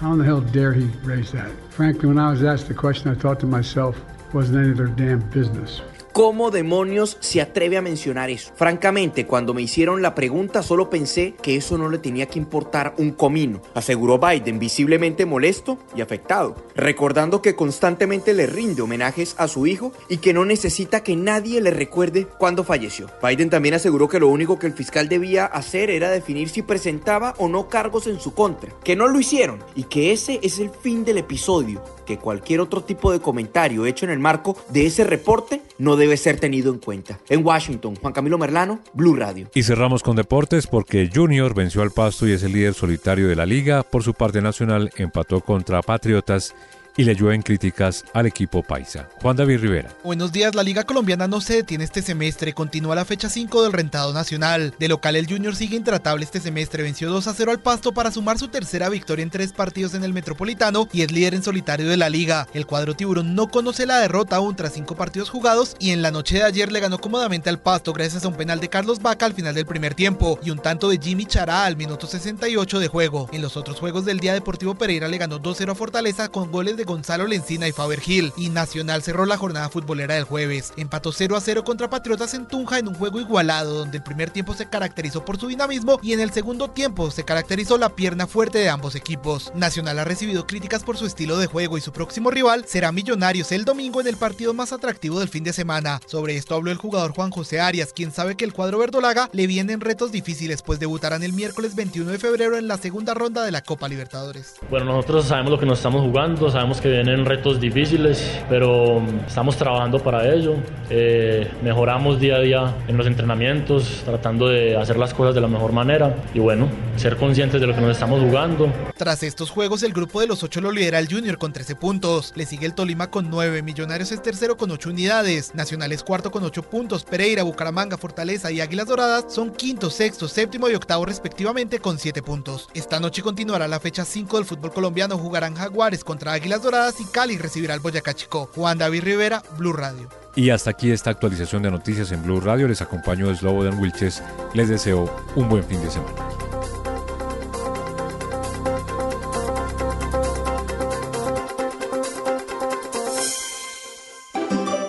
How 0.00 0.12
in 0.12 0.18
the 0.18 0.24
hell 0.24 0.40
dare 0.40 0.72
he 0.72 0.86
raise 1.02 1.32
that? 1.32 1.50
Frankly, 1.70 2.08
when 2.08 2.20
I 2.20 2.30
was 2.30 2.44
asked 2.44 2.68
the 2.68 2.74
question, 2.74 3.10
I 3.10 3.14
thought 3.14 3.40
to 3.40 3.46
myself, 3.46 4.00
wasn't 4.32 4.58
any 4.58 4.70
of 4.70 4.76
their 4.76 4.86
damn 4.86 5.18
business. 5.30 5.80
¿Cómo 6.18 6.50
demonios 6.50 7.16
se 7.20 7.40
atreve 7.40 7.76
a 7.76 7.80
mencionar 7.80 8.28
eso? 8.28 8.50
Francamente, 8.56 9.24
cuando 9.24 9.54
me 9.54 9.62
hicieron 9.62 10.02
la 10.02 10.16
pregunta 10.16 10.64
solo 10.64 10.90
pensé 10.90 11.34
que 11.40 11.54
eso 11.54 11.78
no 11.78 11.88
le 11.88 11.98
tenía 11.98 12.26
que 12.26 12.40
importar 12.40 12.92
un 12.98 13.12
comino, 13.12 13.62
aseguró 13.72 14.18
Biden 14.18 14.58
visiblemente 14.58 15.26
molesto 15.26 15.78
y 15.94 16.00
afectado, 16.00 16.56
recordando 16.74 17.40
que 17.40 17.54
constantemente 17.54 18.34
le 18.34 18.46
rinde 18.46 18.82
homenajes 18.82 19.36
a 19.38 19.46
su 19.46 19.68
hijo 19.68 19.92
y 20.08 20.16
que 20.16 20.32
no 20.32 20.44
necesita 20.44 21.04
que 21.04 21.14
nadie 21.14 21.60
le 21.60 21.70
recuerde 21.70 22.26
cuándo 22.26 22.64
falleció. 22.64 23.08
Biden 23.22 23.48
también 23.48 23.76
aseguró 23.76 24.08
que 24.08 24.18
lo 24.18 24.26
único 24.26 24.58
que 24.58 24.66
el 24.66 24.72
fiscal 24.72 25.08
debía 25.08 25.46
hacer 25.46 25.88
era 25.88 26.10
definir 26.10 26.48
si 26.48 26.62
presentaba 26.62 27.36
o 27.38 27.48
no 27.48 27.68
cargos 27.68 28.08
en 28.08 28.18
su 28.18 28.34
contra, 28.34 28.72
que 28.82 28.96
no 28.96 29.06
lo 29.06 29.20
hicieron 29.20 29.62
y 29.76 29.84
que 29.84 30.10
ese 30.10 30.40
es 30.42 30.58
el 30.58 30.70
fin 30.70 31.04
del 31.04 31.18
episodio, 31.18 31.80
que 32.08 32.16
cualquier 32.16 32.60
otro 32.60 32.82
tipo 32.82 33.12
de 33.12 33.20
comentario 33.20 33.84
hecho 33.84 34.06
en 34.06 34.10
el 34.10 34.18
marco 34.18 34.56
de 34.70 34.86
ese 34.86 35.04
reporte 35.04 35.60
no 35.76 35.94
debe 35.94 36.16
ser 36.16 36.40
tenido 36.40 36.72
en 36.72 36.78
cuenta. 36.78 37.20
En 37.28 37.44
Washington, 37.44 37.96
Juan 37.96 38.14
Camilo 38.14 38.38
Merlano, 38.38 38.80
Blue 38.94 39.14
Radio. 39.14 39.50
Y 39.52 39.62
cerramos 39.62 40.02
con 40.02 40.16
deportes 40.16 40.66
porque 40.66 41.10
Junior 41.14 41.54
venció 41.54 41.82
al 41.82 41.90
Pasto 41.90 42.26
y 42.26 42.32
es 42.32 42.42
el 42.42 42.54
líder 42.54 42.72
solitario 42.72 43.28
de 43.28 43.36
la 43.36 43.44
liga. 43.44 43.82
Por 43.82 44.02
su 44.02 44.14
parte 44.14 44.40
nacional 44.40 44.90
empató 44.96 45.42
contra 45.42 45.82
Patriotas 45.82 46.54
y 46.98 47.04
le 47.04 47.14
llueven 47.14 47.42
críticas 47.42 48.04
al 48.12 48.26
equipo 48.26 48.62
paisa. 48.62 49.08
Juan 49.22 49.36
David 49.36 49.60
Rivera. 49.60 49.94
Buenos 50.02 50.32
días, 50.32 50.56
la 50.56 50.64
Liga 50.64 50.82
Colombiana 50.82 51.28
no 51.28 51.40
se 51.40 51.54
detiene 51.54 51.84
este 51.84 52.02
semestre, 52.02 52.52
continúa 52.52 52.96
la 52.96 53.04
fecha 53.04 53.30
5 53.30 53.62
del 53.62 53.72
rentado 53.72 54.12
nacional. 54.12 54.74
De 54.80 54.88
local 54.88 55.14
el 55.14 55.28
Junior 55.28 55.54
sigue 55.54 55.76
intratable 55.76 56.24
este 56.24 56.40
semestre, 56.40 56.82
venció 56.82 57.08
2 57.08 57.28
a 57.28 57.34
0 57.34 57.52
al 57.52 57.60
Pasto 57.60 57.94
para 57.94 58.10
sumar 58.10 58.36
su 58.38 58.48
tercera 58.48 58.88
victoria 58.88 59.22
en 59.22 59.30
tres 59.30 59.52
partidos 59.52 59.94
en 59.94 60.02
el 60.02 60.12
Metropolitano 60.12 60.88
y 60.92 61.02
es 61.02 61.12
líder 61.12 61.34
en 61.34 61.44
solitario 61.44 61.88
de 61.88 61.96
la 61.96 62.10
liga. 62.10 62.48
El 62.52 62.66
cuadro 62.66 62.94
tiburón 62.94 63.36
no 63.36 63.48
conoce 63.48 63.86
la 63.86 63.98
derrota 63.98 64.34
aún 64.34 64.56
tras 64.56 64.72
cinco 64.72 64.96
partidos 64.96 65.30
jugados 65.30 65.76
y 65.78 65.92
en 65.92 66.02
la 66.02 66.10
noche 66.10 66.38
de 66.38 66.42
ayer 66.42 66.72
le 66.72 66.80
ganó 66.80 66.98
cómodamente 66.98 67.48
al 67.48 67.60
Pasto 67.60 67.92
gracias 67.92 68.24
a 68.24 68.28
un 68.28 68.34
penal 68.34 68.58
de 68.58 68.70
Carlos 68.70 69.00
Vaca 69.00 69.24
al 69.24 69.34
final 69.34 69.54
del 69.54 69.66
primer 69.66 69.94
tiempo 69.94 70.40
y 70.42 70.50
un 70.50 70.58
tanto 70.58 70.88
de 70.88 70.98
Jimmy 71.00 71.26
Chará 71.26 71.64
al 71.64 71.76
minuto 71.76 72.08
68 72.08 72.80
de 72.80 72.88
juego. 72.88 73.28
En 73.30 73.40
los 73.40 73.56
otros 73.56 73.78
juegos 73.78 74.04
del 74.04 74.18
día 74.18 74.34
Deportivo 74.34 74.74
Pereira 74.74 75.06
le 75.06 75.18
ganó 75.18 75.40
2-0 75.40 75.70
a 75.70 75.74
Fortaleza 75.76 76.26
con 76.26 76.50
goles 76.50 76.76
de 76.76 76.87
Gonzalo 76.88 77.26
Lencina 77.26 77.68
y 77.68 77.72
Faber 77.72 78.00
Gil. 78.00 78.32
Y 78.36 78.48
Nacional 78.48 79.02
cerró 79.02 79.26
la 79.26 79.36
jornada 79.36 79.68
futbolera 79.68 80.14
del 80.14 80.24
jueves. 80.24 80.72
Empató 80.76 81.12
0 81.12 81.36
a 81.36 81.40
0 81.40 81.62
contra 81.62 81.90
Patriotas 81.90 82.34
en 82.34 82.48
Tunja 82.48 82.78
en 82.78 82.88
un 82.88 82.94
juego 82.94 83.20
igualado, 83.20 83.74
donde 83.74 83.98
el 83.98 84.02
primer 84.02 84.30
tiempo 84.30 84.54
se 84.54 84.68
caracterizó 84.68 85.24
por 85.24 85.38
su 85.38 85.46
dinamismo 85.46 86.00
y 86.02 86.14
en 86.14 86.20
el 86.20 86.32
segundo 86.32 86.70
tiempo 86.70 87.10
se 87.10 87.24
caracterizó 87.24 87.76
la 87.76 87.90
pierna 87.90 88.26
fuerte 88.26 88.58
de 88.58 88.70
ambos 88.70 88.94
equipos. 88.94 89.52
Nacional 89.54 89.98
ha 89.98 90.04
recibido 90.04 90.46
críticas 90.46 90.82
por 90.82 90.96
su 90.96 91.04
estilo 91.04 91.38
de 91.38 91.46
juego 91.46 91.76
y 91.76 91.82
su 91.82 91.92
próximo 91.92 92.30
rival 92.30 92.64
será 92.66 92.90
Millonarios 92.90 93.52
el 93.52 93.66
domingo 93.66 94.00
en 94.00 94.06
el 94.06 94.16
partido 94.16 94.54
más 94.54 94.72
atractivo 94.72 95.20
del 95.20 95.28
fin 95.28 95.44
de 95.44 95.52
semana. 95.52 96.00
Sobre 96.06 96.36
esto 96.36 96.54
habló 96.54 96.70
el 96.70 96.78
jugador 96.78 97.12
Juan 97.12 97.30
José 97.30 97.60
Arias, 97.60 97.92
quien 97.92 98.12
sabe 98.12 98.36
que 98.36 98.46
el 98.46 98.54
cuadro 98.54 98.78
verdolaga 98.78 99.28
le 99.32 99.46
vienen 99.46 99.80
retos 99.80 100.10
difíciles, 100.10 100.62
pues 100.62 100.80
debutarán 100.80 101.22
el 101.22 101.34
miércoles 101.34 101.74
21 101.74 102.10
de 102.10 102.18
febrero 102.18 102.56
en 102.56 102.66
la 102.66 102.78
segunda 102.78 103.12
ronda 103.12 103.44
de 103.44 103.52
la 103.52 103.62
Copa 103.62 103.88
Libertadores. 103.88 104.54
Bueno, 104.70 104.86
nosotros 104.86 105.26
sabemos 105.26 105.50
lo 105.50 105.58
que 105.58 105.66
nos 105.66 105.78
estamos 105.78 106.02
jugando, 106.02 106.50
sabemos 106.50 106.77
que 106.80 106.88
vienen 106.90 107.24
retos 107.24 107.60
difíciles, 107.60 108.40
pero 108.48 109.02
estamos 109.26 109.56
trabajando 109.56 109.98
para 109.98 110.32
ello. 110.32 110.54
Eh, 110.90 111.50
mejoramos 111.62 112.20
día 112.20 112.36
a 112.36 112.40
día 112.40 112.74
en 112.86 112.96
los 112.96 113.06
entrenamientos, 113.06 114.02
tratando 114.04 114.48
de 114.48 114.76
hacer 114.76 114.96
las 114.96 115.14
cosas 115.14 115.34
de 115.34 115.40
la 115.40 115.48
mejor 115.48 115.72
manera 115.72 116.14
y 116.34 116.38
bueno, 116.38 116.68
ser 116.96 117.16
conscientes 117.16 117.60
de 117.60 117.66
lo 117.66 117.74
que 117.74 117.80
nos 117.80 117.92
estamos 117.92 118.20
jugando. 118.20 118.72
Tras 118.96 119.22
estos 119.22 119.50
juegos, 119.50 119.82
el 119.82 119.92
grupo 119.92 120.20
de 120.20 120.26
los 120.26 120.42
ocho 120.42 120.60
lo 120.60 120.72
lidera 120.72 120.98
el 120.98 121.08
Junior 121.08 121.38
con 121.38 121.52
13 121.52 121.76
puntos. 121.76 122.32
Le 122.36 122.46
sigue 122.46 122.66
el 122.66 122.74
Tolima 122.74 123.10
con 123.10 123.30
9, 123.30 123.62
Millonarios 123.62 124.12
es 124.12 124.22
tercero 124.22 124.56
con 124.56 124.70
8 124.70 124.90
unidades, 124.90 125.54
Nacional 125.54 125.92
es 125.92 126.02
cuarto 126.02 126.30
con 126.30 126.44
8 126.44 126.62
puntos, 126.62 127.04
Pereira, 127.04 127.42
Bucaramanga, 127.42 127.96
Fortaleza 127.96 128.50
y 128.50 128.60
Águilas 128.60 128.86
Doradas 128.86 129.26
son 129.28 129.50
quinto, 129.50 129.90
sexto, 129.90 130.28
séptimo 130.28 130.68
y 130.68 130.74
octavo 130.74 131.04
respectivamente 131.04 131.78
con 131.78 131.98
7 131.98 132.22
puntos. 132.22 132.68
Esta 132.74 133.00
noche 133.00 133.22
continuará 133.22 133.68
la 133.68 133.80
fecha 133.80 134.04
5 134.04 134.36
del 134.36 134.46
fútbol 134.46 134.72
colombiano, 134.72 135.18
jugarán 135.18 135.54
Jaguares 135.54 136.04
contra 136.04 136.32
Águilas 136.32 136.57
Doradas 136.62 137.00
y 137.00 137.04
Cali 137.04 137.38
recibirá 137.38 137.74
al 137.74 137.80
Boyacá 137.80 138.14
Chico. 138.14 138.48
Juan 138.54 138.78
David 138.78 139.02
Rivera, 139.02 139.42
Blue 139.56 139.72
Radio. 139.72 140.08
Y 140.34 140.50
hasta 140.50 140.70
aquí 140.70 140.90
esta 140.90 141.10
actualización 141.10 141.62
de 141.62 141.70
noticias 141.70 142.12
en 142.12 142.22
Blue 142.22 142.40
Radio. 142.40 142.68
Les 142.68 142.80
acompaño 142.80 143.28
de 143.28 143.36
Slobodan 143.36 143.78
Wilches. 143.78 144.22
Les 144.54 144.68
deseo 144.68 145.10
un 145.34 145.48
buen 145.48 145.64
fin 145.64 145.80
de 145.82 145.90
semana. 145.90 146.14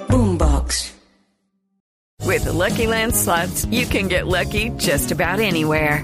Boombox. 0.07 0.93
With 2.25 2.43
the 2.43 2.53
Lucky 2.53 2.85
Land 2.85 3.15
slots, 3.15 3.65
you 3.71 3.87
can 3.87 4.07
get 4.07 4.27
lucky 4.27 4.69
just 4.77 5.11
about 5.11 5.39
anywhere. 5.39 6.03